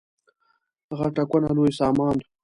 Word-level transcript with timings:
غټه 0.97 1.23
کونه 1.29 1.49
لوی 1.57 1.71
سامان. 1.79 2.17